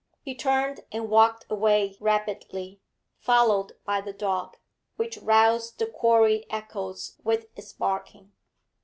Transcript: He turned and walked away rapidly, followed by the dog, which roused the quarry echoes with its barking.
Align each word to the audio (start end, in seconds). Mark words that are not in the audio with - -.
He 0.23 0.33
turned 0.33 0.79
and 0.91 1.11
walked 1.11 1.45
away 1.47 1.95
rapidly, 1.99 2.81
followed 3.19 3.73
by 3.85 4.01
the 4.01 4.11
dog, 4.13 4.57
which 4.95 5.19
roused 5.19 5.77
the 5.77 5.85
quarry 5.85 6.43
echoes 6.49 7.17
with 7.23 7.45
its 7.55 7.71
barking. 7.71 8.31